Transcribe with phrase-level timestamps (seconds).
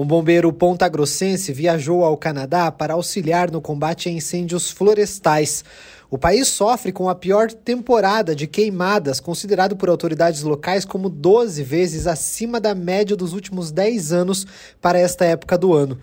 [0.00, 5.62] Um bombeiro pontagrossense viajou ao Canadá para auxiliar no combate a incêndios florestais.
[6.10, 11.62] O país sofre com a pior temporada de queimadas, considerado por autoridades locais como 12
[11.62, 14.46] vezes acima da média dos últimos 10 anos
[14.80, 15.98] para esta época do ano.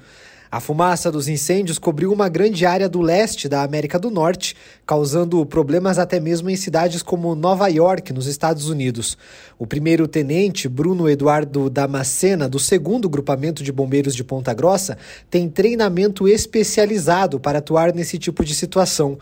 [0.50, 4.56] A fumaça dos incêndios cobriu uma grande área do leste da América do Norte,
[4.86, 9.18] causando problemas até mesmo em cidades como Nova York, nos Estados Unidos.
[9.60, 14.98] O primeiro-tenente Bruno Eduardo Damascena, do segundo grupamento de bombeiros de Ponta Grossa,
[15.30, 19.18] tem treinamento especializado para atuar nesse tipo de situação.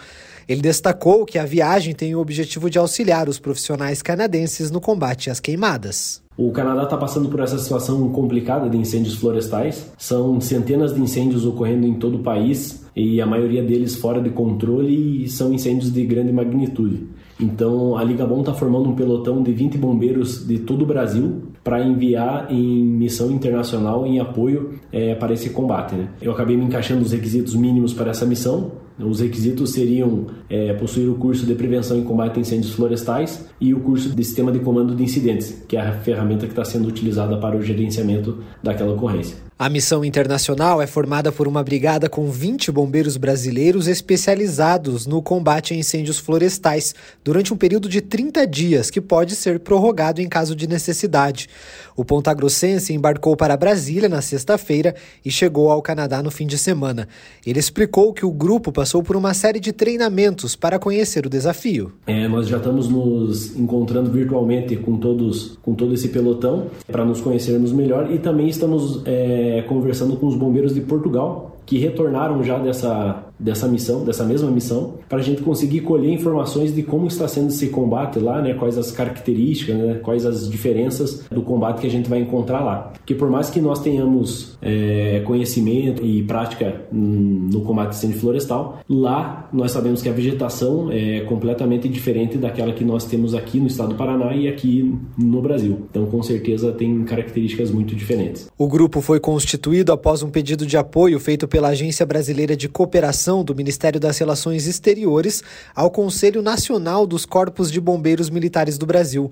[0.48, 5.30] Ele destacou que a viagem tem o objetivo de auxiliar os profissionais canadenses no combate
[5.30, 6.24] às queimadas.
[6.38, 9.92] O Canadá está passando por essa situação complicada de incêndios florestais.
[9.98, 14.30] São centenas de incêndios ocorrendo em todo o país e a maioria deles fora de
[14.30, 17.08] controle e são incêndios de grande magnitude.
[17.40, 21.44] Então, a Liga Bom está formando um pelotão de 20 bombeiros de todo o Brasil
[21.64, 25.96] para enviar em missão internacional em apoio é, para esse combate.
[25.96, 26.10] Né?
[26.22, 28.72] Eu acabei me encaixando os requisitos mínimos para essa missão.
[28.98, 33.74] Os requisitos seriam é, possuir o curso de prevenção e combate a incêndios florestais e
[33.74, 36.88] o curso de sistema de comando de incidentes, que é a ferramenta que está sendo
[36.88, 39.45] utilizada para o gerenciamento daquela ocorrência.
[39.58, 45.74] A missão internacional é formada por uma brigada com 20 bombeiros brasileiros especializados no combate
[45.74, 50.58] a incêndios florestais durante um período de 30 dias, que pode ser prorrogado em caso
[50.58, 51.48] de necessidade.
[51.96, 56.58] O Ponta Grossense embarcou para Brasília na sexta-feira e chegou ao Canadá no fim de
[56.58, 57.08] semana.
[57.48, 61.94] Ele explicou que o grupo passou por uma série de treinamentos para conhecer o desafio.
[62.06, 67.22] É, nós já estamos nos encontrando virtualmente com todos, com todo esse pelotão para nos
[67.22, 72.44] conhecermos melhor e também estamos é, é, conversando com os bombeiros de Portugal que retornaram
[72.44, 77.08] já dessa, dessa missão, dessa mesma missão, para a gente conseguir colher informações de como
[77.08, 81.82] está sendo esse combate lá, né, quais as características, né, quais as diferenças do combate
[81.82, 82.94] que a gente vai encontrar lá.
[82.94, 89.50] Porque por mais que nós tenhamos é, conhecimento e prática no combate incêndio florestal, lá
[89.52, 93.90] nós sabemos que a vegetação é completamente diferente daquela que nós temos aqui no estado
[93.90, 95.88] do Paraná e aqui no Brasil.
[95.90, 98.50] Então, com certeza, tem características muito diferentes.
[98.58, 103.25] O grupo foi constituído após um pedido de apoio feito pela Agência Brasileira de Cooperação
[103.44, 105.44] do Ministério das Relações Exteriores
[105.74, 109.32] ao Conselho Nacional dos Corpos de Bombeiros Militares do Brasil.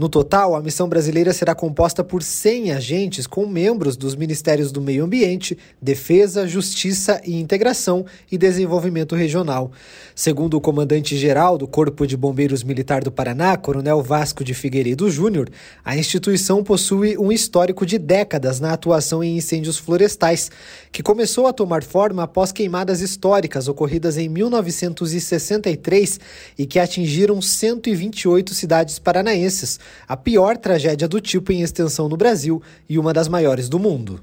[0.00, 4.80] No total, a missão brasileira será composta por 100 agentes com membros dos Ministérios do
[4.80, 9.70] Meio Ambiente, Defesa, Justiça e Integração e Desenvolvimento Regional.
[10.14, 15.50] Segundo o comandante-geral do Corpo de Bombeiros Militar do Paraná, Coronel Vasco de Figueiredo Júnior,
[15.84, 20.50] a instituição possui um histórico de décadas na atuação em incêndios florestais,
[20.90, 26.18] que começou a tomar forma após queimadas históricas ocorridas em 1963
[26.56, 32.62] e que atingiram 128 cidades paranaenses a pior tragédia do tipo em extensão no Brasil
[32.88, 34.20] e uma das maiores do mundo.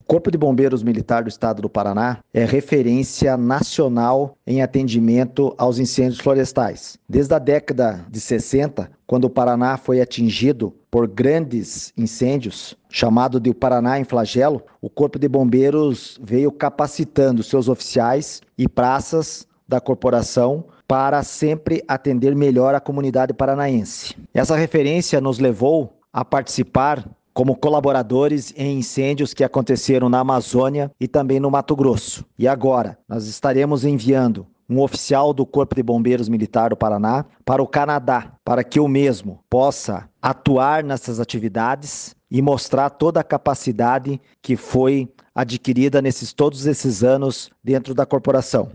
[0.00, 5.78] O Corpo de Bombeiros Militar do Estado do Paraná é referência nacional em atendimento aos
[5.78, 6.98] incêndios florestais.
[7.08, 13.54] Desde a década de 60, quando o Paraná foi atingido por grandes incêndios, chamado de
[13.54, 20.64] Paraná em flagelo, o Corpo de Bombeiros veio capacitando seus oficiais e praças da corporação
[20.86, 24.16] para sempre atender melhor a comunidade paranaense.
[24.34, 31.06] Essa referência nos levou a participar como colaboradores em incêndios que aconteceram na Amazônia e
[31.06, 32.24] também no Mato Grosso.
[32.36, 37.62] E agora, nós estaremos enviando um oficial do Corpo de Bombeiros Militar do Paraná para
[37.62, 44.20] o Canadá, para que o mesmo possa atuar nessas atividades e mostrar toda a capacidade
[44.42, 48.70] que foi adquirida nesses todos esses anos dentro da corporação.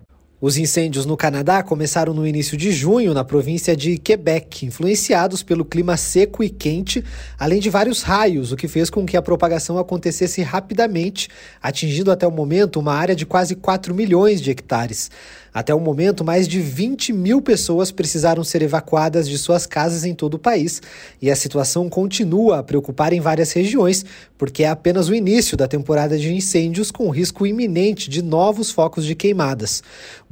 [0.47, 5.65] Os incêndios no Canadá começaram no início de junho na província de Quebec, influenciados pelo
[5.65, 7.03] clima seco e quente,
[7.35, 11.29] além de vários raios, o que fez com que a propagação acontecesse rapidamente,
[11.59, 15.09] atingindo até o momento uma área de quase 4 milhões de hectares.
[15.55, 20.13] Até o momento, mais de 20 mil pessoas precisaram ser evacuadas de suas casas em
[20.13, 20.81] todo o país
[21.21, 24.03] e a situação continua a preocupar em várias regiões,
[24.37, 29.05] porque é apenas o início da temporada de incêndios com risco iminente de novos focos
[29.05, 29.81] de queimadas.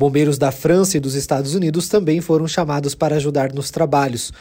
[0.03, 4.33] Bombeiros da França e dos Estados Unidos também foram chamados para ajudar nos trabalhos.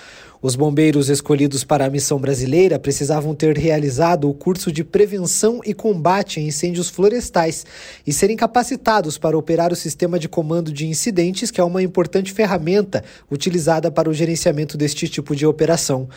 [0.45, 5.73] Os bombeiros escolhidos para a missão brasileira precisavam ter realizado o curso de prevenção e
[5.73, 7.65] combate a incêndios florestais
[8.05, 12.33] e serem capacitados para operar o sistema de comando de incidentes, que é uma importante
[12.33, 16.09] ferramenta utilizada para o gerenciamento deste tipo de operação.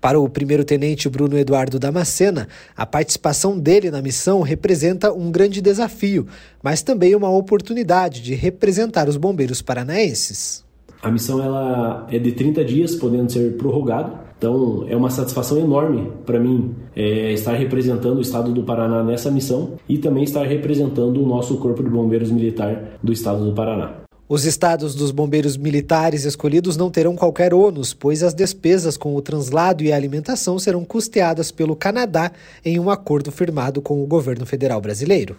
[0.00, 6.26] Para o primeiro-tenente Bruno Eduardo Damascena, a participação dele na missão representa um grande desafio,
[6.62, 10.64] mas também uma oportunidade de representar os bombeiros paranaenses
[11.04, 14.24] A missão ela é de 30 dias, podendo ser prorrogado.
[14.38, 19.30] Então é uma satisfação enorme para mim é, estar representando o Estado do Paraná nessa
[19.30, 23.96] missão e também estar representando o nosso Corpo de Bombeiros Militar do Estado do Paraná.
[24.26, 29.20] Os estados dos bombeiros militares escolhidos não terão qualquer ônus, pois as despesas com o
[29.20, 32.32] translado e a alimentação serão custeadas pelo Canadá
[32.64, 35.36] em um acordo firmado com o governo federal brasileiro.